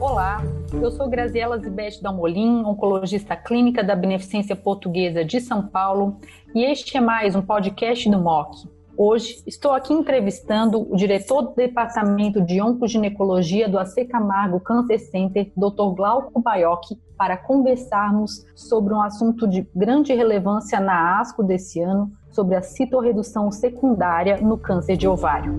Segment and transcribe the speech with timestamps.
[0.00, 0.42] Olá,
[0.72, 6.18] eu sou Graziela Zibete Dalmolin, oncologista clínica da Beneficência Portuguesa de São Paulo,
[6.54, 8.68] e este é mais um podcast do MOC.
[8.98, 15.52] Hoje estou aqui entrevistando o diretor do Departamento de Oncoginecologia do AC Camargo Cancer Center,
[15.54, 15.94] Dr.
[15.94, 22.54] Glauco Baiocchi, para conversarmos sobre um assunto de grande relevância na ASCO desse ano, sobre
[22.54, 25.56] a citorredução secundária no câncer de ovário.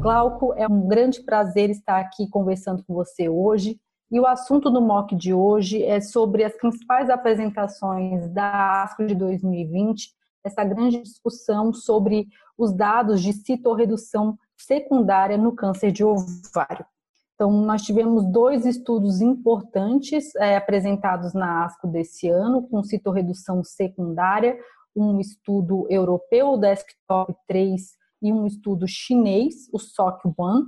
[0.00, 3.80] Glauco, é um grande prazer estar aqui conversando com você hoje.
[4.10, 9.14] E o assunto do MOC de hoje é sobre as principais apresentações da ASCO de
[9.14, 10.10] 2020,
[10.44, 16.86] essa grande discussão sobre os dados de citorredução secundária no câncer de ovário.
[17.34, 24.56] Então, nós tivemos dois estudos importantes é, apresentados na ASCO desse ano, com citorredução secundária,
[24.94, 30.64] um estudo europeu, o Desktop 3, e um estudo chinês, o SOC-1.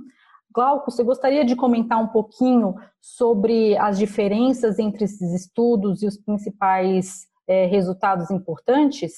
[0.53, 6.17] Glauco, você gostaria de comentar um pouquinho sobre as diferenças entre esses estudos e os
[6.17, 9.13] principais é, resultados importantes?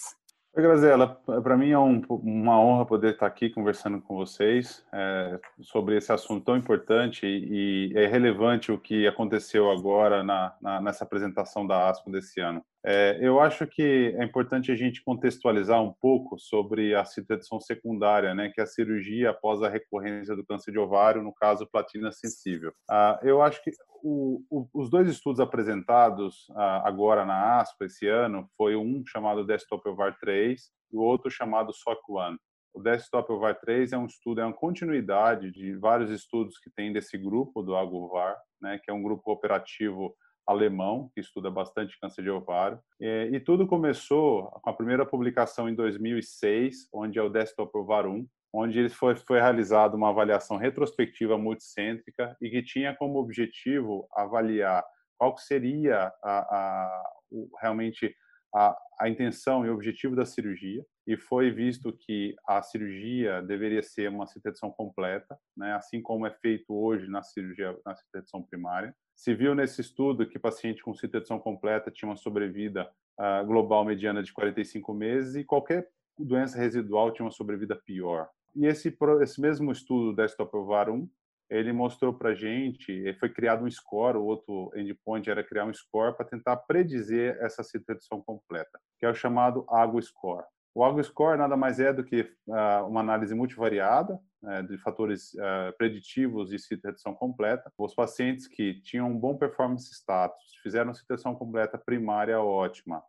[0.56, 5.40] Oi, Graziela, para mim é um, uma honra poder estar aqui conversando com vocês é,
[5.62, 10.80] sobre esse assunto tão importante e, e, é relevante o que aconteceu agora na, na,
[10.80, 12.64] nessa apresentação da ASCO desse ano.
[12.86, 18.36] É, eu acho que é importante a gente contextualizar um pouco sobre a situação secundária,
[18.36, 22.12] né, que é a cirurgia após a recorrência do câncer de ovário, no caso platina
[22.12, 22.74] sensível.
[22.90, 23.72] Ah, eu acho que
[24.04, 29.46] o, o, os dois estudos apresentados ah, agora na ASPA esse ano foi um chamado
[29.46, 30.62] Desktop Ovar 3
[30.92, 32.36] e o outro chamado SOC1.
[32.74, 36.92] O Desktop Ovar 3 é um estudo, é uma continuidade de vários estudos que tem
[36.92, 40.14] desse grupo do AGOVAR, né, que é um grupo operativo
[40.46, 42.80] alemão, que estuda bastante câncer de ovário.
[43.00, 48.06] E, e, tudo começou com a primeira publicação em 2006, onde é o Desktop Ovar
[48.06, 54.84] 1, onde foi, foi realizada uma avaliação retrospectiva multicêntrica e que tinha como objetivo avaliar
[55.18, 58.16] qual seria a, a, o, realmente
[58.54, 63.84] a, a intenção e o objetivo da cirurgia e foi visto que a cirurgia deveria
[63.84, 68.96] ser uma sintetização completa, né, assim como é feito hoje na cirurgia na sintetização primária.
[69.16, 72.90] Se viu nesse estudo que paciente com sintetização completa tinha uma sobrevida
[73.20, 78.30] uh, global mediana de 45 meses e qualquer doença residual tinha uma sobrevida pior.
[78.56, 81.10] E esse, esse mesmo estudo da Stopovar 1,
[81.54, 86.16] ele mostrou para gente, foi criado um score, o outro endpoint era criar um score
[86.16, 90.46] para tentar predizer essa redução completa, que é o chamado AGO score.
[90.76, 95.36] O AGO score nada mais é do que uh, uma análise multivariada uh, de fatores
[95.36, 97.72] uh, preditivos de redução completa.
[97.78, 103.04] Os pacientes que tinham um bom performance status, fizeram redução completa primária ótima,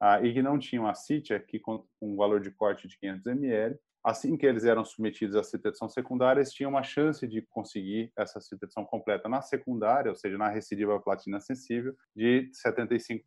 [0.00, 3.26] ah, e que não tinham a CIT, aqui com um valor de corte de 500
[3.26, 8.12] ml, assim que eles eram submetidos à citação secundária, eles tinham uma chance de conseguir
[8.16, 13.22] essa citação completa na secundária, ou seja, na recidiva platina sensível, de 75%.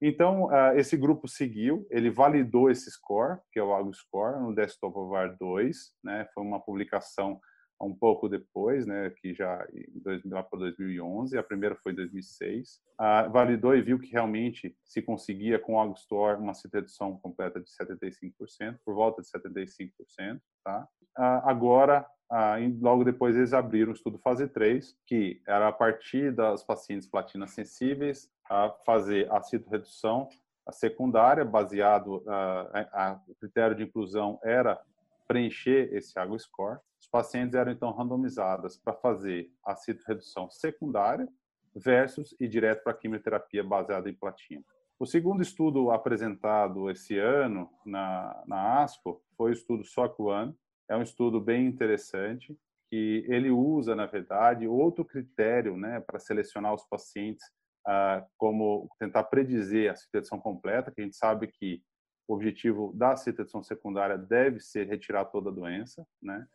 [0.00, 4.96] Então, esse grupo seguiu, ele validou esse score, que é o AGO Score, no Desktop
[4.96, 6.28] OVAR 2, né?
[6.32, 7.40] Foi uma publicação
[7.80, 11.96] um pouco depois, né, que já em 2000, lá para 2011, a primeira foi em
[11.96, 17.60] 2006, ah, validou e viu que realmente se conseguia com o Augustor uma redução completa
[17.60, 20.88] de 75%, por volta de 75%, tá?
[21.16, 26.32] Ah, agora, ah, logo depois eles abriram o estudo fase 3, que era a partir
[26.32, 30.28] das pacientes platina sensíveis a fazer a citorredução
[30.68, 34.78] a secundária, baseado, a, a, o critério de inclusão era
[35.26, 36.78] preencher esse água score,
[37.08, 41.26] os pacientes eram então randomizados para fazer a citorredução secundária
[41.74, 44.62] versus ir direto para quimioterapia baseada em platina.
[44.98, 50.54] O segundo estudo apresentado esse ano na, na ASCO foi o estudo SOC1.
[50.90, 52.54] É um estudo bem interessante
[52.90, 57.44] que ele usa, na verdade, outro critério né, para selecionar os pacientes,
[57.86, 61.82] ah, como tentar predizer a citação completa, que a gente sabe que
[62.26, 66.46] o objetivo da citação secundária deve ser retirar toda a doença, né?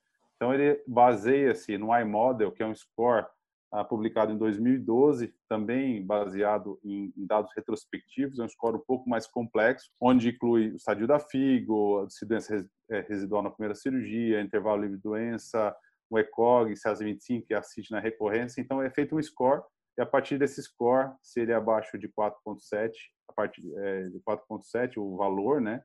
[0.44, 3.26] Então ele baseia-se no iModel, que é um score
[3.74, 9.10] uh, publicado em 2012, também baseado em, em, dados retrospectivos, é um score um pouco
[9.10, 14.42] mais complexo, onde inclui o estadio da FIGO, se doença é, residual na primeira cirurgia,
[14.42, 15.74] intervalo livre de doença,
[16.10, 18.60] o ECOG, CAS25, que assiste na recorrência.
[18.60, 19.64] Então é feito um score
[19.98, 22.92] e a partir desse score, se ele é abaixo de 4.7,
[23.30, 25.82] a partir é, de 4.7 o valor, né,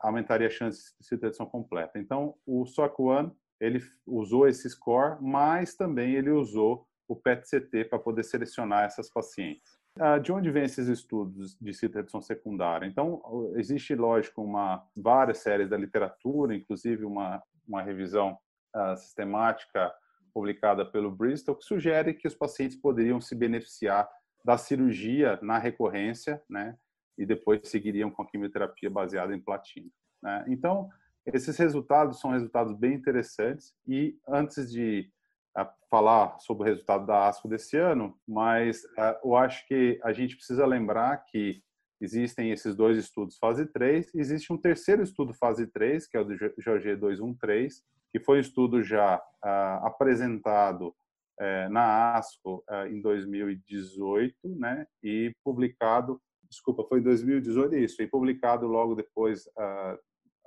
[0.00, 1.96] aumentaria a chance de citação completa.
[1.96, 3.32] Então, o SOC One
[3.64, 9.78] ele usou esse score, mas também ele usou o PET-CT para poder selecionar essas pacientes.
[10.22, 12.84] De onde vêm esses estudos de citação secundária?
[12.84, 13.22] Então,
[13.54, 18.36] existe, lógico, uma várias séries da literatura, inclusive uma, uma revisão
[18.74, 19.94] uh, sistemática
[20.34, 24.08] publicada pelo Bristol, que sugere que os pacientes poderiam se beneficiar
[24.44, 26.76] da cirurgia na recorrência, né?
[27.16, 29.88] E depois seguiriam com a quimioterapia baseada em platina.
[30.20, 30.44] Né?
[30.48, 30.88] Então,
[31.26, 33.74] esses resultados são resultados bem interessantes.
[33.86, 35.10] E antes de
[35.58, 40.12] uh, falar sobre o resultado da ASCO desse ano, mas uh, eu acho que a
[40.12, 41.62] gente precisa lembrar que
[42.00, 46.24] existem esses dois estudos fase 3, existe um terceiro estudo fase 3, que é o
[46.24, 47.82] do Jorge 213,
[48.12, 56.20] que foi um estudo já uh, apresentado uh, na ASCO em 2018, né, e publicado,
[56.50, 59.48] desculpa, foi em 2018 isso, e publicado logo depois,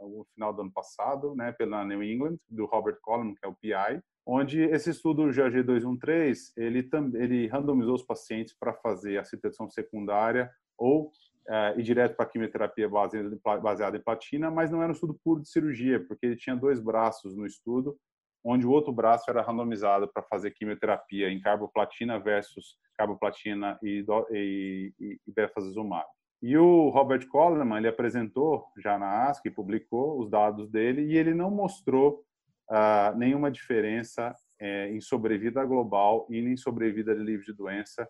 [0.02, 3.56] no final do ano passado, né, pela New England, do Robert Coleman, que é o
[3.56, 10.52] PI, onde esse estudo GG213, ele, ele randomizou os pacientes para fazer a citação secundária
[10.78, 11.08] ou
[11.48, 12.90] uh, ir direto para a quimioterapia
[13.62, 16.80] baseada em platina, mas não era um estudo puro de cirurgia, porque ele tinha dois
[16.80, 17.98] braços no estudo,
[18.44, 24.94] onde o outro braço era randomizado para fazer quimioterapia em carboplatina versus carboplatina e, e,
[25.00, 25.32] e, e.
[26.42, 31.18] E o Robert Coleman, ele apresentou já na ASCO e publicou os dados dele e
[31.18, 32.24] ele não mostrou
[32.69, 38.04] uh, nenhuma diferença eh, em sobrevida global e nem sobrevida livre de doença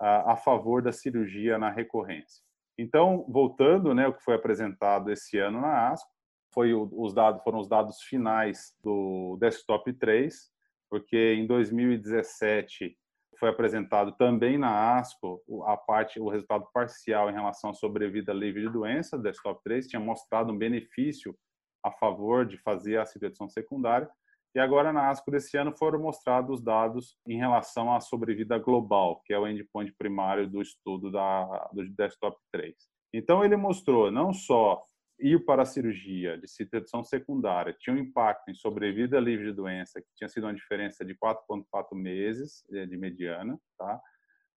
[0.00, 2.42] uh, a favor da cirurgia na recorrência.
[2.76, 6.10] Então, voltando, né, o que foi apresentado esse ano na ASCO,
[6.52, 10.50] foi os dados, foram os dados finais do Desktop 3,
[10.88, 12.96] porque em 2017
[13.40, 18.60] foi apresentado também na ASCO a parte, o resultado parcial em relação à sobrevida livre
[18.60, 21.34] de doença, Desktop 3 tinha mostrado um benefício
[21.82, 24.08] a favor de fazer a cirurgia secundária,
[24.54, 29.22] e agora, na ASCO desse ano, foram mostrados os dados em relação à sobrevida global,
[29.24, 32.74] que é o endpoint primário do estudo da, do Desktop 3.
[33.14, 34.84] Então, ele mostrou não só
[35.20, 40.00] ir para a cirurgia de citação secundária tinha um impacto em sobrevida livre de doença,
[40.00, 44.00] que tinha sido uma diferença de 4,4 meses eh, de mediana, tá?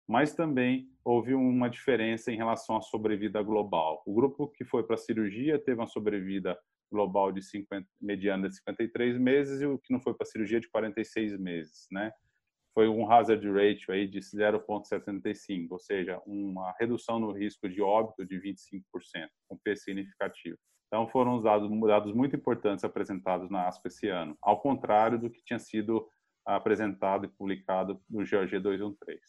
[0.08, 4.04] mas também houve uma diferença em relação à sobrevida global.
[4.06, 6.58] O grupo que foi para a cirurgia teve uma sobrevida
[6.92, 10.70] global de 50, mediana de 53 meses e o que não foi para cirurgia de
[10.70, 12.12] 46 meses, né?
[12.74, 18.26] Foi um hazard ratio aí de 0,75, ou seja, uma redução no risco de óbito
[18.26, 18.82] de 25%,
[19.52, 20.58] um P significativo.
[20.88, 25.30] Então foram os dados, dados muito importantes apresentados na ASPA esse ano, ao contrário do
[25.30, 26.08] que tinha sido
[26.46, 29.20] apresentado e publicado no GOG 213.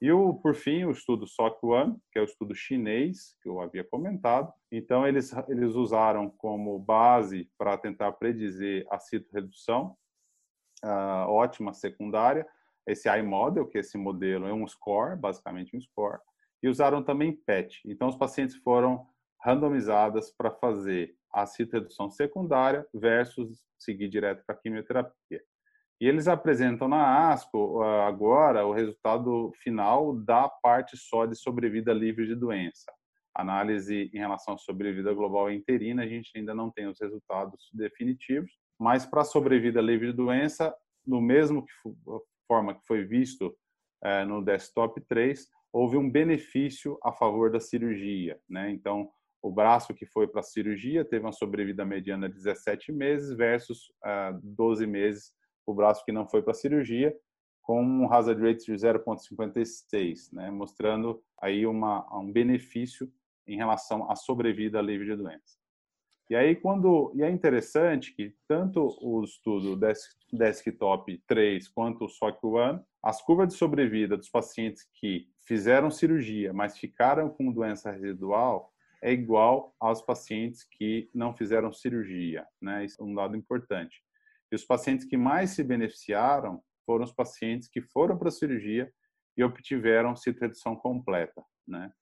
[0.00, 3.60] E, o, por fim, o estudo SOC One, que é o estudo chinês, que eu
[3.60, 4.52] havia comentado.
[4.70, 9.96] Então, eles, eles usaram como base para tentar predizer a citorredução
[10.84, 12.46] uh, ótima secundária,
[12.88, 16.18] esse iModel, que esse modelo é um score, basicamente um score,
[16.62, 17.80] e usaram também PET.
[17.86, 19.06] Então, os pacientes foram
[19.44, 25.42] randomizadas para fazer a citorredução secundária versus seguir direto para a quimioterapia.
[26.00, 31.92] E eles apresentam na ASCO ah, agora o resultado final da parte só de sobrevida
[31.92, 32.92] livre de doença.
[33.34, 38.50] Análise em relação à sobrevida global interina, a gente ainda não tem os resultados definitivos,
[38.78, 40.74] mas para sobrevida livre de doença,
[41.06, 41.72] no mesmo que,
[42.48, 43.54] forma que foi visto
[44.02, 48.40] é, no desktop 3, houve um benefício a favor da cirurgia.
[48.48, 48.70] Né?
[48.70, 49.08] Então,
[49.42, 53.92] o braço que foi para a cirurgia teve uma sobrevida mediana de 17 meses versus
[54.04, 55.32] uh, 12 meses
[55.66, 57.14] o braço que não foi para a cirurgia,
[57.62, 63.12] com um hazard rate de 0,56, né, mostrando aí uma, um benefício
[63.46, 65.57] em relação à sobrevida livre de doença.
[66.30, 72.08] E aí quando e é interessante que tanto o estudo Desk, Desktop 3 quanto o
[72.08, 77.90] SOC 1, as curvas de sobrevida dos pacientes que fizeram cirurgia, mas ficaram com doença
[77.90, 78.70] residual,
[79.00, 82.84] é igual aos pacientes que não fizeram cirurgia, né?
[82.84, 84.02] Isso é um dado importante.
[84.52, 88.92] E os pacientes que mais se beneficiaram foram os pacientes que foram para a cirurgia
[89.36, 91.92] e obtiveram citoredução completa, né?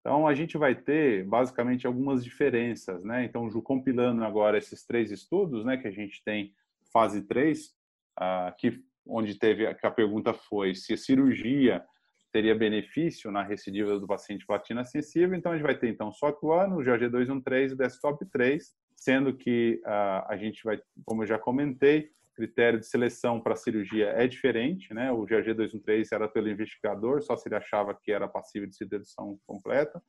[0.00, 3.24] Então, a gente vai ter, basicamente, algumas diferenças, né?
[3.24, 6.54] Então, compilando agora esses três estudos, né, que a gente tem
[6.92, 7.70] fase 3, uh,
[8.18, 11.84] ah, que, onde teve, que a pergunta foi se a cirurgia
[12.32, 16.44] teria benefício na recidiva do paciente platina sensível, então a gente vai ter, então, SOC
[16.44, 21.26] 1, o GG213 e o Desktop 3, sendo que uh, a gente vai, como eu
[21.26, 25.12] já comentei, critério de seleção para cirurgia é diferente, né?
[25.12, 29.38] O GG 213 era pelo investigador, só se ele achava que era passível de redução
[29.46, 30.02] completa.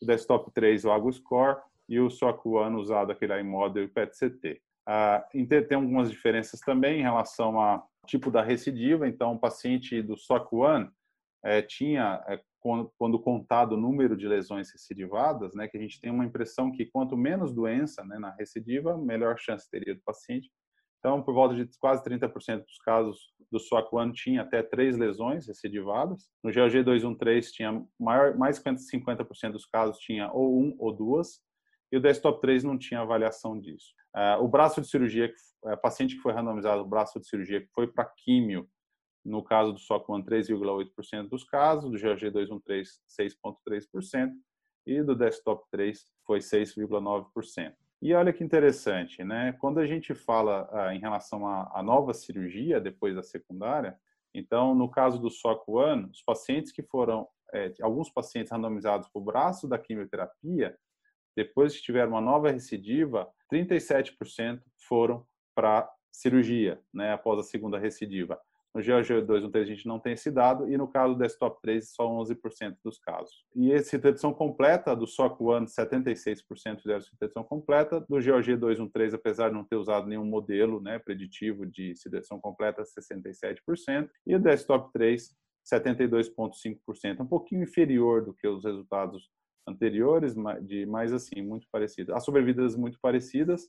[0.00, 1.58] O Desktop 3, o Ago Score,
[1.88, 4.60] e o SOC One usado aquele iModel e o PET-CT.
[4.88, 10.16] Uh, tem algumas diferenças também em relação ao tipo da recidiva, então o paciente do
[10.16, 10.90] SOC One
[11.44, 16.00] é, tinha é, quando, quando contado o número de lesões recidivadas, né, que a gente
[16.00, 20.50] tem uma impressão que quanto menos doença né, na recidiva, melhor chance teria do paciente.
[20.98, 26.28] Então, por volta de quase 30% dos casos, do SOAC1 tinha até três lesões recidivadas.
[26.42, 31.40] No GOG 213 tinha maior, mais de 50% dos casos tinha ou um ou duas.
[31.90, 33.94] E o Desktop 3 não tinha avaliação disso.
[34.14, 35.32] Uh, o braço de cirurgia,
[35.64, 38.68] uh, paciente que foi randomizado, o braço de cirurgia que foi para químio,
[39.24, 44.32] no caso do SOC1, 3,8% dos casos, do GOG 213, 6,3%,
[44.86, 47.74] e do Desktop 3 foi 6,9%.
[48.00, 49.52] E olha que interessante, né?
[49.60, 53.98] Quando a gente fala ah, em relação à, nova cirurgia depois da secundária,
[54.32, 59.66] então, no caso do SOC1, os pacientes que foram, é, alguns pacientes randomizados o braço
[59.66, 60.78] da quimioterapia,
[61.36, 68.40] depois que tiveram uma nova recidiva, 37% foram para cirurgia, né, após a segunda recidiva.
[68.74, 71.60] No GeoG2 no 3 a gente não tem esse dado e no caso do Desktop
[71.62, 73.44] 3 só 11% dos casos.
[73.54, 79.48] E essa redução completa do SOC One 76% fizeram redução completa, do GeoG 213 apesar
[79.48, 84.92] de não ter usado nenhum modelo, né, preditivo de redução completa 67% e o Desktop
[84.92, 85.34] 3
[85.66, 89.28] 72,5%, um pouquinho inferior do que os resultados
[89.68, 92.14] anteriores, de mais assim, muito parecido.
[92.14, 93.68] As sobrevidas muito parecidas,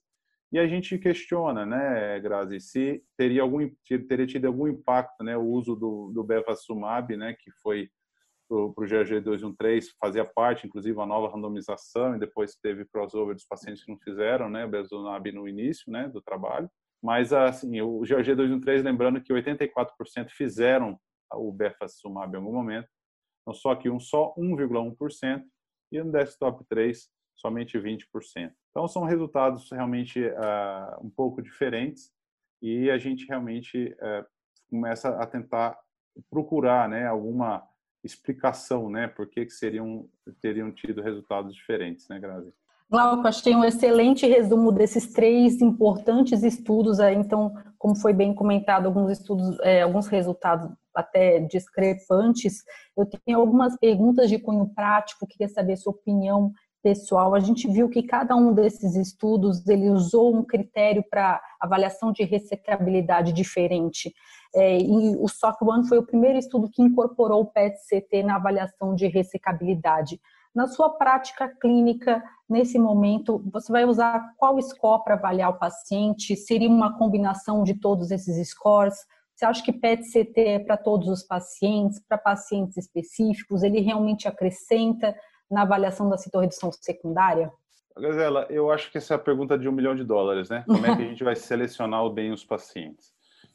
[0.52, 3.70] e a gente questiona, né, Grazi, se teria algum
[4.08, 7.90] teria tido algum impacto, né, o uso do, do bevacizumab, né, que foi
[8.48, 13.46] para o GG 213 fazia parte, inclusive, uma nova randomização e depois teve crossover dos
[13.46, 16.70] pacientes que não fizeram, né, bevacizumab no início, né, do trabalho.
[17.02, 21.00] Mas assim, o GG 213, lembrando que 84% fizeram
[21.32, 22.90] o bevacizumab em algum momento,
[23.42, 25.44] então só que um só 1,1%
[25.92, 28.52] e no desktop 3 somente 20%.
[28.72, 32.12] Então, são resultados realmente uh, um pouco diferentes
[32.62, 34.26] e a gente realmente uh,
[34.70, 35.78] começa a tentar
[36.30, 37.68] procurar né, alguma
[38.04, 40.08] explicação, né, por que, que seriam,
[40.42, 42.54] teriam tido resultados diferentes, né, Grazi?
[42.90, 47.00] Glauco, achei um excelente resumo desses três importantes estudos.
[47.00, 52.64] Aí, então, como foi bem comentado, alguns estudos, é, alguns resultados até discrepantes.
[52.98, 57.90] Eu tenho algumas perguntas de cunho prático, queria saber sua opinião pessoal, a gente viu
[57.90, 64.14] que cada um desses estudos ele usou um critério para avaliação de ressecabilidade diferente.
[64.56, 68.96] É, e o SOC One foi o primeiro estudo que incorporou o PET-CT na avaliação
[68.96, 70.20] de ressecabilidade.
[70.56, 76.36] Na sua prática clínica, nesse momento, você vai usar qual score para avaliar o paciente?
[76.36, 78.96] Seria uma combinação de todos esses scores?
[79.36, 83.64] Você acha que PET-CT é para todos os pacientes, para pacientes específicos?
[83.64, 85.16] Ele realmente acrescenta?
[85.50, 87.52] Na avaliação da citorredução secundária?
[87.98, 90.64] Gazela, eu acho que essa é a pergunta de um milhão de dólares, né?
[90.66, 93.14] Como é que a gente vai selecionar bem os pacientes?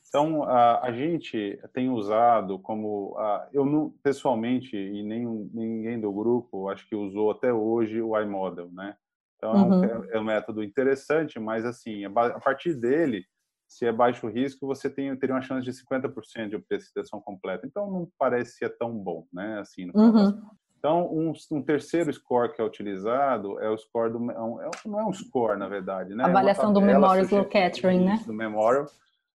[0.09, 6.13] Então, a, a gente tem usado como, a, eu não, pessoalmente, e nem ninguém do
[6.13, 8.97] grupo, acho que usou até hoje o iModel, né?
[9.37, 9.85] Então, uhum.
[9.85, 13.25] é, um, é, um método interessante, mas assim, a partir dele,
[13.69, 16.81] se é baixo risco, você tem, teria uma chance de 50% de obter
[17.25, 17.67] completa.
[17.67, 19.59] Então, não parece ser tão bom, né?
[19.59, 20.43] Assim, no uhum.
[20.85, 24.31] Então, um, um, terceiro score que é utilizado é o score do.
[24.31, 24.35] É
[24.67, 26.25] é não é um score, na verdade, né?
[26.25, 28.23] Avaliação é do Memorial Slow Catering, né?
[28.27, 28.85] Do Memorial,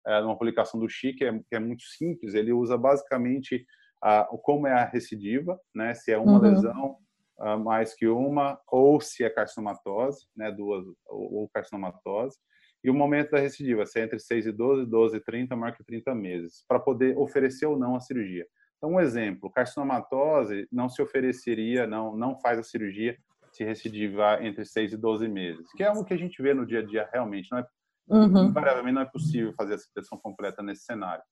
[0.05, 2.33] é uma publicação do Chi, que é, que é muito simples.
[2.33, 3.65] Ele usa basicamente
[4.03, 5.93] a, como é a recidiva, né?
[5.93, 6.41] Se é uma uhum.
[6.41, 6.97] lesão
[7.39, 10.51] uh, mais que uma, ou se é carcinomatose, né?
[10.51, 12.37] Duas, ou, ou carcinomatose.
[12.83, 15.81] E o momento da recidiva, se é entre 6 e 12, 12 e 30, marca
[15.81, 18.45] 30 meses, para poder oferecer ou não a cirurgia.
[18.77, 23.17] Então, um exemplo, carcinomatose não se ofereceria, não, não faz a cirurgia
[23.51, 26.65] se recidivar entre 6 e 12 meses, que é algo que a gente vê no
[26.65, 27.65] dia a dia realmente, não é,
[28.07, 28.45] uhum.
[28.45, 31.23] invariavelmente não é possível fazer a supressão completa nesse cenário.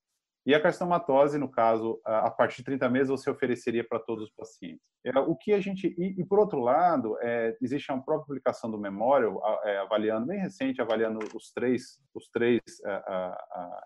[0.46, 4.32] E a carcinomatose, no caso, a partir de 30 meses, você ofereceria para todos os
[4.32, 4.86] pacientes.
[5.04, 8.70] É, o que a gente e, e por outro lado, é, existe uma própria publicação
[8.70, 12.62] do Memorial é, avaliando bem recente, avaliando os três os três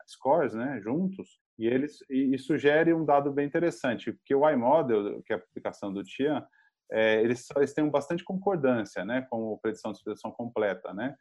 [0.05, 5.21] scores, né, juntos, e eles e, e, sugere um dado bem interessante, porque o iModel,
[5.23, 6.47] que é a publicação do Tian,
[6.89, 11.15] é, eles, eles têm bastante concordância, né, com a predição de supressão completa, né?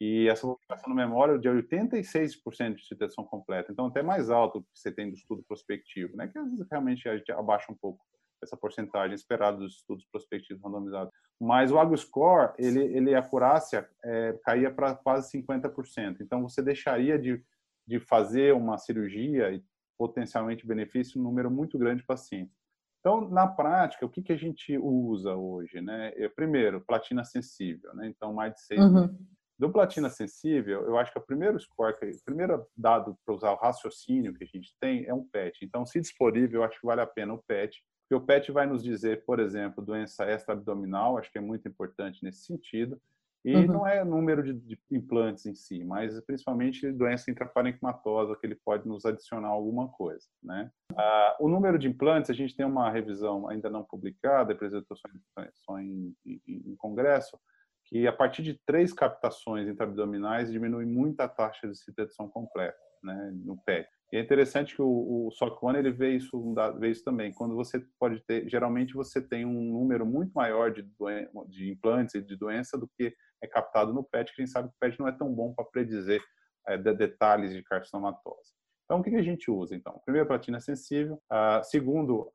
[0.00, 4.68] E essa publicação no memória de 86% de citação completa, então até mais alto que
[4.74, 6.26] você tem do estudo prospectivo, né?
[6.26, 8.04] Que às vezes realmente a gente abaixa um pouco
[8.42, 11.14] essa porcentagem esperada dos estudos prospectivos randomizados.
[11.40, 16.18] Mas o AgroScore, ele, ele a acurácia é, caía para quase 50%.
[16.20, 17.42] Então você deixaria de,
[17.86, 19.62] de fazer uma cirurgia e
[19.98, 22.56] potencialmente benefício um número muito grande de pacientes.
[23.00, 25.80] Então, na prática, o que, que a gente usa hoje?
[25.80, 26.10] Né?
[26.34, 28.08] Primeiro, platina sensível, né?
[28.08, 29.14] então mais de seis uhum.
[29.56, 33.56] Do platina sensível, eu acho que o primeiro score, o primeiro dado para usar o
[33.56, 35.64] raciocínio que a gente tem é um PET.
[35.64, 38.66] Então, se disponível, eu acho que vale a pena o PET, porque o PET vai
[38.66, 43.00] nos dizer, por exemplo, doença extra-abdominal, acho que é muito importante nesse sentido,
[43.44, 43.66] E uhum.
[43.66, 48.88] não é número de, de, implantes em si, mas principalmente doença intraparenquimatosa, que ele pode
[48.88, 50.70] nos adicionar alguma coisa, né?
[50.96, 56.16] Ah, o número de implantes, a gente tem uma revisão ainda não publicada, apresentação em,
[56.24, 57.38] em, em congresso,
[57.84, 63.30] que a partir de três captações intraabdominais diminui muito a taxa de citetização completa, né,
[63.44, 63.88] no PET.
[64.12, 64.86] E é interessante que o,
[65.26, 67.32] o SOC1 ele vê isso, vê isso também.
[67.32, 70.88] Quando você pode ter, geralmente você tem um número muito maior de,
[71.48, 74.74] de implantes e de doença do que é captado no PET, que gente sabe que
[74.74, 76.22] o PET não é tão bom para predizer
[76.66, 78.52] é, de detalhes de carcinomatose.
[78.84, 79.74] Então, o que, que a gente usa?
[79.74, 81.14] Então, primeiro, platina sensível.
[81.32, 82.30] Uh, segundo,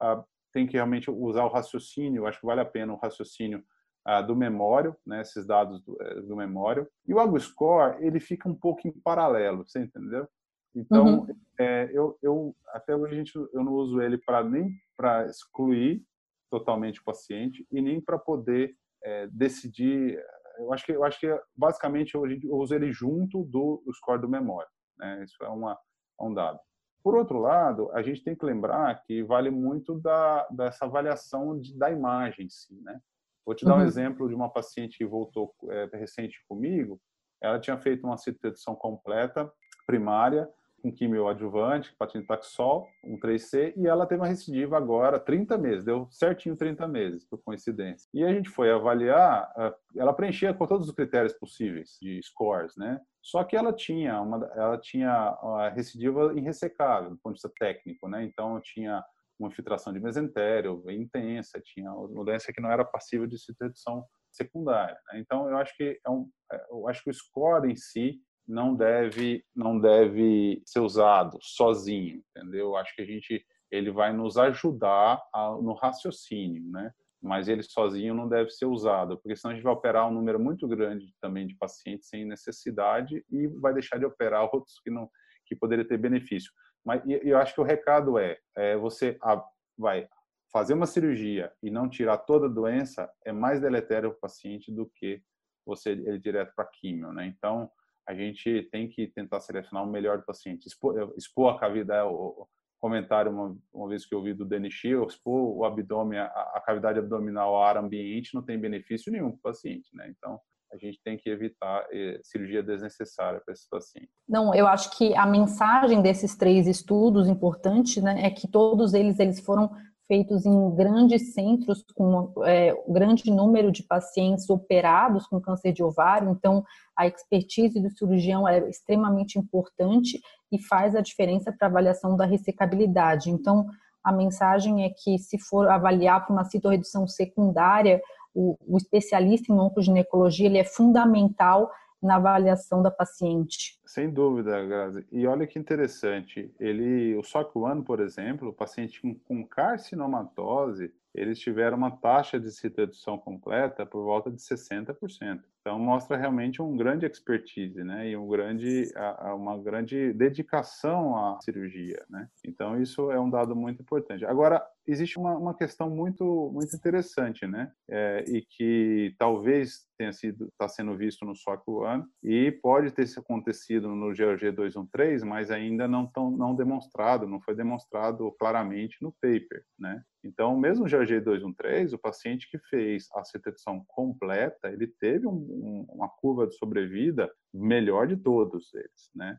[0.51, 2.25] tem que realmente usar o raciocínio.
[2.25, 3.63] Acho que vale a pena o raciocínio
[4.07, 6.89] uh, do memório, né, esses dados do, uh, do memório.
[7.07, 10.27] E o AguScore, ele fica um pouco em paralelo, você entendeu?
[10.75, 11.35] Então, uhum.
[11.59, 16.03] é, eu, eu, até hoje a gente, eu não uso ele para nem para excluir
[16.49, 20.21] totalmente o paciente e nem para poder é, decidir.
[20.57, 24.21] Eu acho que eu acho que basicamente eu, eu uso ele junto do, do score
[24.21, 24.69] do memória.
[24.97, 25.23] Né?
[25.23, 25.73] Isso é, uma,
[26.19, 26.59] é um dado.
[27.01, 31.77] Por outro lado, a gente tem que lembrar que vale muito da, dessa avaliação de,
[31.77, 32.99] da imagem em si, né?
[33.45, 33.81] Vou te dar uhum.
[33.81, 37.01] um exemplo de uma paciente que voltou é, recente comigo.
[37.41, 39.51] Ela tinha feito uma citação completa
[39.87, 40.47] primária
[40.81, 46.55] com quimioadjuvante, patinitaxol, um 3C, e ela teve uma recidiva agora, 30 meses, deu certinho
[46.55, 48.07] 30 meses, por coincidência.
[48.13, 49.51] E a gente foi avaliar,
[49.97, 52.99] ela preenchia com todos os critérios possíveis de scores, né?
[53.21, 58.07] Só que ela tinha uma, ela tinha a recidiva irressecável, do ponto de vista técnico,
[58.07, 58.23] né?
[58.23, 59.03] Então tinha
[59.39, 64.97] uma infiltração de mesentério intensa, tinha uma doença que não era passível de redução secundária.
[65.07, 65.19] Né?
[65.19, 68.75] Então eu acho que é um, é, eu acho que o score em si não
[68.75, 72.75] deve não deve ser usado sozinho, entendeu?
[72.75, 76.91] Acho que a gente ele vai nos ajudar a, no raciocínio, né?
[77.21, 80.39] Mas ele sozinho não deve ser usado, porque senão a gente vai operar um número
[80.39, 85.09] muito grande também de pacientes sem necessidade e vai deixar de operar outros que não
[85.45, 86.51] que poderia ter benefício.
[86.83, 89.43] Mas eu acho que o recado é, é você a,
[89.77, 90.07] vai
[90.51, 94.71] fazer uma cirurgia e não tirar toda a doença é mais deletério para o paciente
[94.71, 95.21] do que
[95.65, 97.27] você ele direto para químio, né?
[97.27, 97.69] Então
[98.09, 100.65] a gente tem que tentar selecionar o melhor do paciente.
[100.65, 102.47] Expor, expor a cavidade, o
[102.79, 106.97] comentário uma, uma vez que eu ouvi do Denis expor o abdômen, a, a, cavidade
[106.97, 110.11] abdominal ao ar ambiente não tem benefício nenhum para o paciente, né?
[110.17, 110.39] Então,
[110.73, 114.09] a gente tem que evitar eh, cirurgia desnecessária para esse paciente.
[114.27, 119.19] Não, eu acho que a mensagem desses três estudos importante, né, é que todos eles
[119.19, 119.71] eles foram
[120.09, 126.31] feitos em grandes centros com é, grande número de pacientes operados com câncer de ovário,
[126.31, 126.65] então
[126.97, 130.19] a expertise do cirurgião é extremamente importante
[130.51, 133.29] e faz a diferença para a avaliação da ressecabilidade.
[133.29, 133.67] Então,
[134.03, 138.01] a mensagem é que se for avaliar para uma citorredução secundária,
[138.33, 141.69] o, o especialista em oncoginecologia ele é fundamental
[142.01, 143.79] na avaliação da paciente.
[143.85, 145.05] Sem dúvida, Grazi.
[145.11, 151.77] E olha que interessante, ele, o SOC1, por exemplo, o paciente com, carcinomatose, eles tiveram
[151.77, 155.41] uma taxa de citoredução completa por volta de 60%.
[155.69, 158.91] Então mostra realmente um grande expertise, né, e um grande,
[159.35, 162.27] uma grande dedicação à cirurgia, né.
[162.43, 164.25] Então isso é um dado muito importante.
[164.25, 170.47] Agora existe uma, uma questão muito muito interessante, né, é, e que talvez tenha sido
[170.47, 175.87] está sendo visto no SOC 1 e pode ter acontecido no GOG 213, mas ainda
[175.87, 180.01] não tão não demonstrado, não foi demonstrado claramente no paper, né.
[180.23, 185.58] Então, mesmo no GOG 213, o paciente que fez a citação completa, ele teve um,
[185.61, 189.37] um, uma curva de sobrevida melhor de todos eles, né?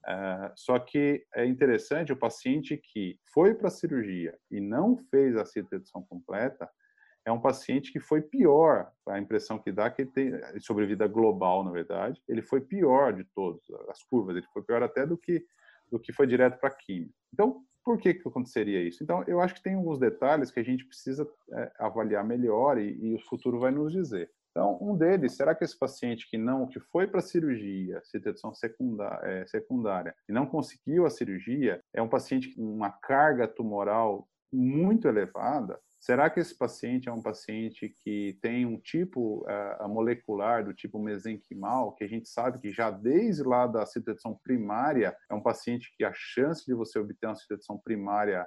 [0.00, 5.36] Uh, só que é interessante o paciente que foi para a cirurgia e não fez
[5.36, 6.68] a citação completa
[7.24, 8.90] é um paciente que foi pior.
[9.06, 13.12] A impressão que dá é que ele tem sobrevida global, na verdade, ele foi pior
[13.12, 14.36] de todos as curvas.
[14.36, 15.44] Ele foi pior até do que
[15.90, 17.12] do que foi direto para química.
[17.34, 19.02] Então, por que, que aconteceria isso?
[19.02, 22.96] Então, eu acho que tem alguns detalhes que a gente precisa é, avaliar melhor e,
[23.04, 24.30] e, o futuro vai nos dizer.
[24.50, 28.52] Então, um deles, será que esse paciente que não, que foi para a cirurgia, citação
[28.52, 34.28] secundária, é, secundária, e não conseguiu a cirurgia, é um paciente com uma carga tumoral
[34.52, 35.78] muito elevada?
[36.00, 40.98] Será que esse paciente é um paciente que tem um tipo uh, molecular do tipo
[40.98, 45.92] mesenquimal, que a gente sabe que já desde lá da citação primária é um paciente
[45.96, 48.46] que a chance de você obter uma citação primária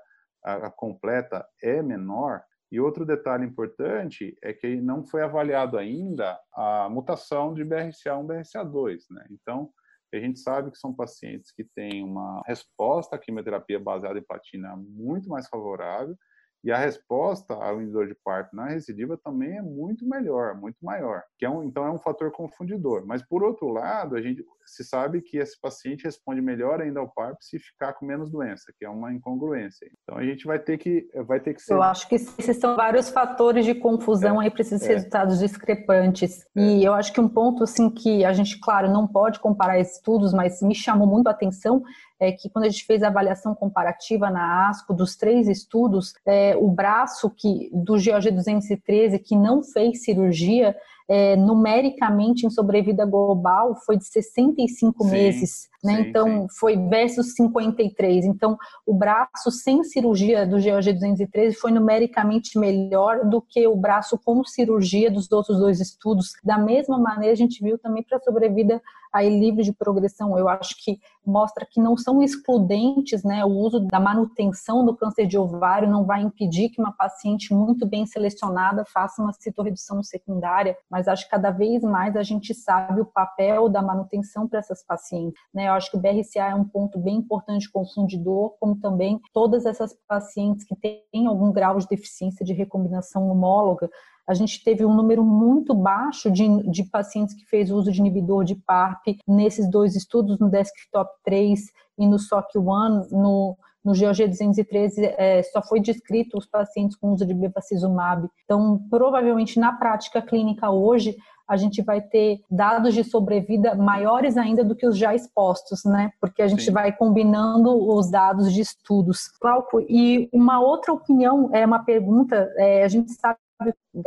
[0.75, 2.43] completa é menor?
[2.73, 8.97] E outro detalhe importante é que não foi avaliado ainda a mutação de BRCA1 BRCA2,
[9.11, 9.27] né?
[9.29, 9.69] Então,
[10.11, 14.75] a gente sabe que são pacientes que têm uma resposta à quimioterapia baseada em platina
[14.75, 16.15] muito mais favorável
[16.63, 21.21] E a resposta ao induzidor de parto na recidiva também é muito melhor, muito maior.
[21.37, 23.05] Que é um, então é um fator confundidor.
[23.05, 27.09] Mas por outro lado, a gente se sabe que esse paciente responde melhor ainda ao
[27.09, 29.89] PARP se ficar com menos doença, que é uma incongruência.
[30.03, 31.73] Então a gente vai ter que vai ter que ser...
[31.73, 34.87] Eu acho que esses são vários fatores de confusão é, aí para esses é.
[34.87, 36.45] resultados discrepantes.
[36.55, 36.61] É.
[36.61, 40.33] E eu acho que um ponto assim que a gente, claro, não pode comparar estudos,
[40.33, 41.83] mas me chamou muito a atenção
[42.23, 46.55] é que quando a gente fez a avaliação comparativa na ASCO dos três estudos, é,
[46.55, 50.75] o braço que do GOG 213 que não fez cirurgia
[51.07, 55.97] é, numericamente em sobrevida global foi de 65 sim, meses, né?
[55.97, 56.47] Sim, então sim.
[56.57, 58.25] foi versus 53.
[58.25, 64.17] Então o braço sem cirurgia do GOG 213 foi numericamente melhor do que o braço
[64.17, 66.31] com cirurgia dos outros dois estudos.
[66.43, 68.81] Da mesma maneira a gente viu também para a sobrevida
[69.13, 73.45] aí livre de progressão, eu acho que mostra que não são excludentes, né?
[73.45, 77.85] O uso da manutenção do câncer de ovário não vai impedir que uma paciente muito
[77.85, 82.99] bem selecionada faça uma citorredução secundária, mas acho que cada vez mais a gente sabe
[82.99, 85.67] o papel da manutenção para essas pacientes, né?
[85.67, 89.95] Eu acho que o BRCA é um ponto bem importante confundidor, como também todas essas
[90.07, 93.89] pacientes que têm algum grau de deficiência de recombinação homóloga,
[94.27, 98.43] a gente teve um número muito baixo de, de pacientes que fez uso de inibidor
[98.43, 101.59] de PARP nesses dois estudos, no Desktop 3
[101.97, 107.25] e no SOC1, no, no GOG 213 é, só foi descrito os pacientes com uso
[107.25, 108.27] de bevacizumab.
[108.45, 114.63] Então, provavelmente na prática clínica hoje, a gente vai ter dados de sobrevida maiores ainda
[114.63, 116.11] do que os já expostos, né?
[116.21, 116.71] Porque a gente Sim.
[116.71, 119.29] vai combinando os dados de estudos.
[119.41, 123.37] Glauco, e uma outra opinião, é uma pergunta, é, a gente sabe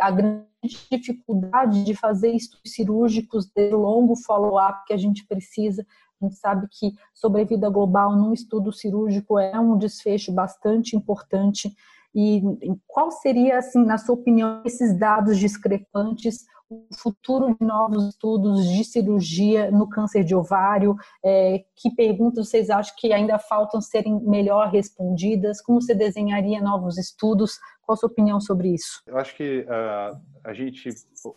[0.00, 0.46] a grande
[0.90, 5.86] dificuldade de fazer estudos cirúrgicos de longo follow-up que a gente precisa.
[6.20, 11.74] A gente sabe que sobrevida global num estudo cirúrgico é um desfecho bastante importante.
[12.14, 12.42] E
[12.86, 18.84] qual seria, assim, na sua opinião, esses dados discrepantes, o futuro de novos estudos de
[18.84, 20.96] cirurgia no câncer de ovário?
[21.22, 25.60] É, que perguntas vocês acham que ainda faltam serem melhor respondidas?
[25.60, 29.00] Como você desenharia novos estudos qual a sua opinião sobre isso?
[29.06, 30.90] Eu acho que uh, a gente,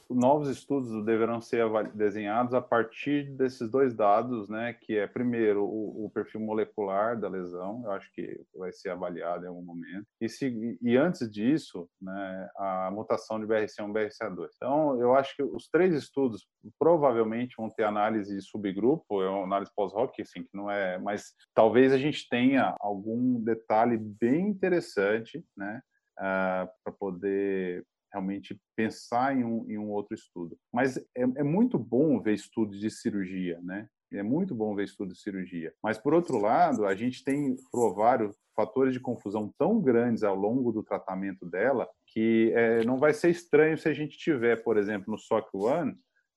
[0.09, 4.73] novos estudos deverão ser desenhados a partir desses dois dados, né?
[4.73, 9.45] Que é primeiro o, o, perfil molecular da lesão, eu acho que vai ser avaliado
[9.45, 14.47] em algum momento, e, se, e antes disso, né, a mutação de BRCA1 BRCA2.
[14.55, 19.43] Então, eu acho que os três estudos provavelmente vão ter análise de subgrupo, é uma
[19.43, 25.43] análise pós-hoc, assim, que não é, mas talvez a gente tenha algum detalhe bem interessante,
[25.55, 25.81] né?
[26.19, 30.57] Uh, ah, para poder realmente pensar em um, em um outro estudo.
[30.73, 33.87] Mas é, é, muito bom ver estudos de cirurgia, né?
[34.11, 35.71] É muito bom ver estudos de cirurgia.
[35.83, 40.35] Mas, por outro lado, a gente tem pro ovário fatores de confusão tão grandes ao
[40.35, 44.77] longo do tratamento dela que é, não vai ser estranho se a gente tiver, por
[44.77, 45.95] exemplo, no SOC1,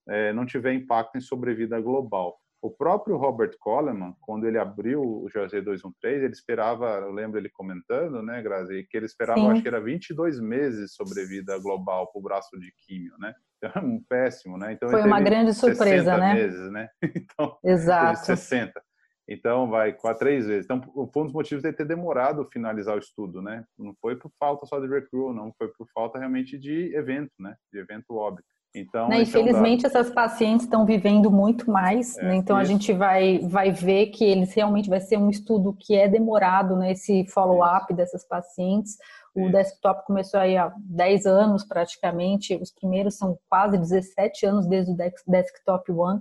[0.08, 2.38] é, não tiver impacto em sobrevida global.
[2.62, 7.50] O próprio Robert Coleman, quando ele abriu o GOG 213, ele esperava, eu lembro ele
[7.50, 9.50] comentando, né, Grazi, que ele esperava, Sim.
[9.50, 13.34] acho que era 22 meses de sobrevida global para o braço de químio, né?
[13.58, 14.72] Então, um péssimo, né?
[14.72, 16.34] Então, Foi uma grande surpresa, né?
[16.34, 16.88] meses, né?
[17.16, 18.26] Então, Exato.
[18.26, 18.80] 60.
[19.28, 20.64] Então, vai a três vezes.
[20.64, 20.80] Então,
[21.12, 23.64] foi um dos motivos de ter demorado finalizar o estudo, né?
[23.76, 27.56] Não foi por falta só de recruit, não foi por falta realmente de evento, né?
[27.72, 28.48] De evento óbito.
[28.74, 32.36] Então, né, infelizmente, é um essas pacientes estão vivendo muito mais, é, né?
[32.36, 32.70] então isso.
[32.70, 36.74] a gente vai, vai ver que eles realmente vai ser um estudo que é demorado
[36.76, 38.96] nesse follow-up dessas pacientes.
[39.34, 39.52] O isso.
[39.52, 44.96] desktop começou aí há 10 anos praticamente, os primeiros são quase 17 anos desde o
[45.26, 46.20] desktop one.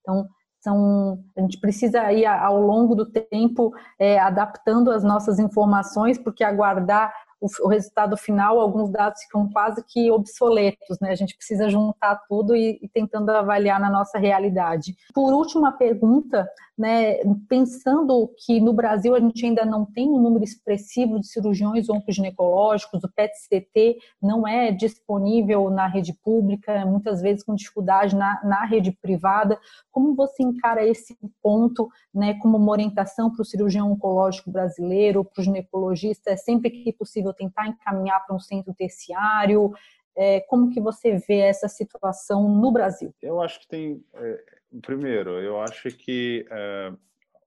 [0.00, 0.26] Então,
[0.60, 6.44] são, a gente precisa ir ao longo do tempo é, adaptando as nossas informações, porque
[6.44, 7.12] aguardar
[7.62, 11.10] o, resultado final, alguns dados ficam quase que obsoletos, né?
[11.10, 14.94] A gente precisa juntar tudo e, e tentando avaliar na nossa realidade.
[15.12, 20.20] Por último, a pergunta né, pensando que no Brasil a gente ainda não tem um
[20.20, 27.44] número expressivo de cirurgiões oncoginecológicos, o PET-CT não é disponível na rede pública, muitas vezes
[27.44, 29.58] com dificuldade na, na rede privada.
[29.90, 35.40] Como você encara esse ponto né, como uma orientação para o cirurgião oncológico brasileiro, para
[35.40, 36.30] o ginecologista?
[36.30, 39.72] É sempre que possível tentar encaminhar para um centro terciário?
[40.14, 43.14] É, como que você vê essa situação no Brasil?
[43.22, 44.44] Eu acho que tem é,
[44.80, 46.92] Primeiro, eu acho que é,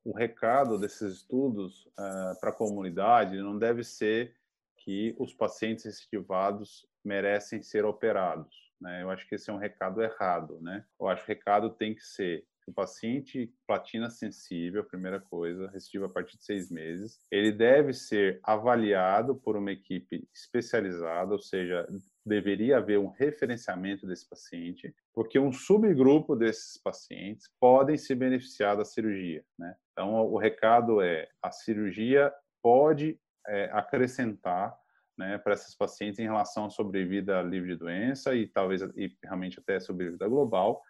[0.03, 4.35] o recado desses estudos é, para a comunidade não deve ser
[4.77, 8.71] que os pacientes recidivados merecem ser operados.
[8.79, 9.01] Né?
[9.01, 10.59] Eu acho que esse é um recado errado.
[10.61, 10.85] Né?
[10.99, 16.07] Eu acho que o recado tem que ser O paciente platina sensível, primeira coisa, recidiva
[16.07, 21.87] a partir de seis meses, ele deve ser avaliado por uma equipe especializada, ou seja,
[22.25, 28.83] deveria haver um referenciamento desse paciente, porque um subgrupo desses pacientes podem se beneficiar da
[28.83, 29.45] cirurgia.
[29.59, 29.75] Né?
[29.91, 34.75] Então, o recado é: a cirurgia pode é, acrescentar
[35.15, 39.59] né, para esses pacientes em relação à sobrevida livre de doença e talvez e realmente
[39.59, 40.81] até sobrevida global,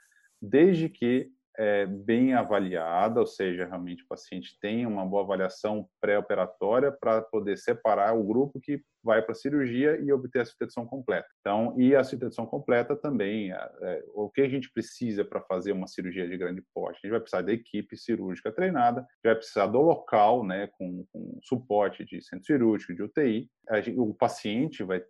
[0.42, 6.92] desde que é, bem avaliada, ou seja, realmente o paciente tem uma boa avaliação pré-operatória
[6.92, 11.28] para poder separar o grupo que vai para a cirurgia e obter a citação completa.
[11.40, 15.88] Então, e a citação completa também, é, o que a gente precisa para fazer uma
[15.88, 16.98] cirurgia de grande porte?
[16.98, 21.40] A gente vai precisar da equipe cirúrgica treinada, vai precisar do local, né, com, com
[21.44, 23.50] suporte de centro cirúrgico, de UTI.
[23.76, 25.04] Gente, o paciente vai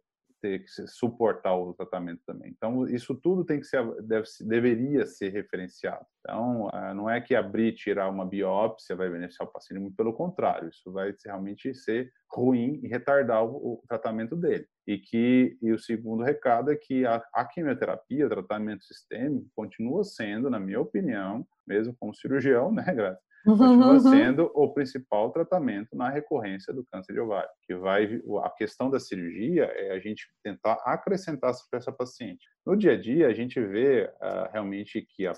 [0.45, 2.53] ter que suportar o tratamento também.
[2.55, 6.05] Então, isso tudo tem que ser, deve, deveria ser referenciado.
[6.19, 9.95] Então, ah, não é que abrir e tirar uma biópsia vai beneficiar o paciente, muito
[9.95, 14.67] pelo contrário, isso vai realmente ser ruim e retardar o, o tratamento dele.
[14.85, 20.03] E que e o segundo recado é que a, a quimioterapia, o tratamento sistêmico, continua
[20.03, 23.21] sendo, na minha opinião, mesmo como cirurgião, né, Graça?
[23.51, 23.99] Continua uhum.
[23.99, 27.49] sendo o principal tratamento na recorrência do câncer de ovário.
[27.63, 32.45] Que vai a questão da cirurgia é a gente tentar acrescentar para essa paciente.
[32.65, 35.33] No dia a dia a gente vê uh, realmente que a,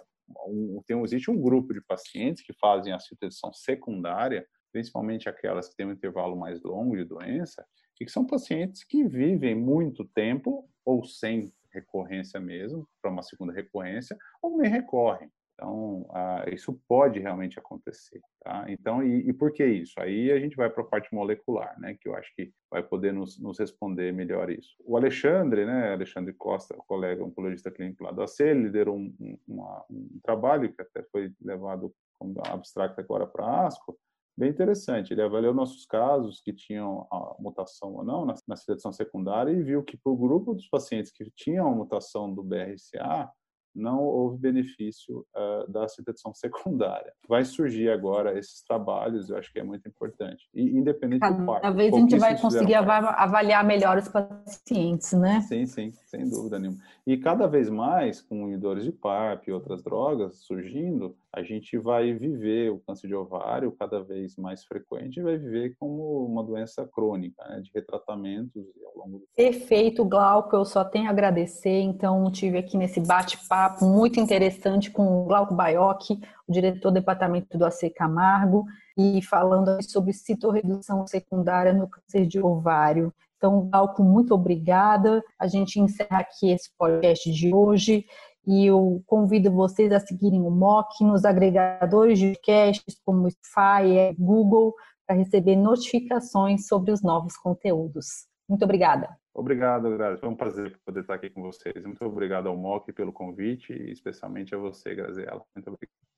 [0.47, 5.75] um, tem existe um grupo de pacientes que fazem a cirurgia secundária, principalmente aquelas que
[5.75, 7.65] têm um intervalo mais longo de doença,
[7.99, 13.53] e que são pacientes que vivem muito tempo ou sem recorrência mesmo, para uma segunda
[13.53, 15.29] recorrência, ou nem recorrem.
[15.57, 18.21] Então, ah, isso pode realmente acontecer.
[18.43, 18.65] Tá?
[18.69, 19.99] Então, e, e, por que isso?
[19.99, 23.11] Aí a gente vai para a parte molecular, né, que eu acho que vai poder
[23.11, 24.75] nos, nos, responder melhor isso.
[24.85, 29.83] O Alexandre, né, Alexandre Costa, colega oncologista clínico lá do AC, liderou um, um, uma,
[29.89, 33.97] um trabalho que até foi levado como abstract agora para a ASCO,
[34.37, 35.11] bem interessante.
[35.11, 39.63] Ele avaliou nossos casos que tinham a mutação ou não na, na seleção secundária e
[39.63, 43.31] viu que para o grupo dos pacientes que tinham a mutação do BRCA,
[43.77, 47.13] não houve benefício uh, da sintetizão secundária.
[47.27, 50.49] Vai surgir agora esses trabalhos, eu acho que é muito importante.
[50.53, 51.61] E independente Cada do parto.
[51.61, 55.41] Talvez a gente vai conseguir avaliar melhor os pacientes, né?
[55.41, 56.79] Sim, sim, sem dúvida nenhuma.
[57.05, 62.13] E cada vez mais, com inibidores de PARP e outras drogas surgindo, a gente vai
[62.13, 66.87] viver o câncer de ovário cada vez mais frequente e vai viver como uma doença
[66.87, 69.35] crônica, né, de retratamentos ao longo do tempo.
[69.35, 71.81] Perfeito, Glauco, eu só tenho a agradecer.
[71.81, 77.57] Então, tive aqui nesse bate-papo muito interessante com o Glauco Baiocchi, o diretor do departamento
[77.57, 78.65] do AC Camargo,
[78.97, 83.13] e falando sobre citorredução secundária no câncer de ovário.
[83.37, 85.23] Então, Glauco, muito obrigada.
[85.37, 88.05] A gente encerra aqui esse podcast de hoje
[88.47, 94.73] e eu convido vocês a seguirem o MOC nos agregadores de podcasts como Spotify, Google,
[95.05, 98.27] para receber notificações sobre os novos conteúdos.
[98.47, 99.09] Muito obrigada.
[99.33, 100.19] Obrigado, Grazi.
[100.19, 101.85] Foi um prazer poder estar aqui com vocês.
[101.85, 105.43] Muito obrigado ao MOC pelo convite e especialmente a você, Graziela.
[105.53, 106.16] Muito obrigado.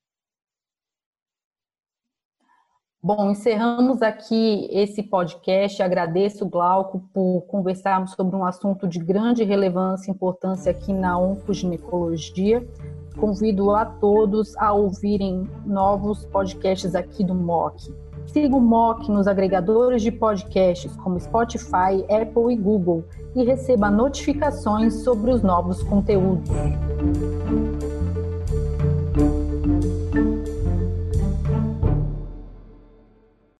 [3.02, 5.82] Bom, encerramos aqui esse podcast.
[5.82, 12.62] Agradeço, Glauco, por conversarmos sobre um assunto de grande relevância e importância aqui na oncoginecologia.
[13.18, 17.90] Convido a todos a ouvirem novos podcasts aqui do MOC.
[18.26, 23.02] Siga o MOC nos agregadores de podcasts como Spotify, Apple e Google
[23.34, 26.50] e receba notificações sobre os novos conteúdos.